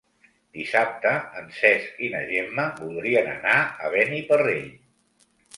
Dissabte 0.59 1.11
en 1.41 1.51
Cesc 1.57 2.01
i 2.09 2.11
na 2.15 2.23
Gemma 2.31 2.67
voldrien 2.81 3.31
anar 3.37 3.61
a 3.89 3.93
Beniparrell. 3.97 4.69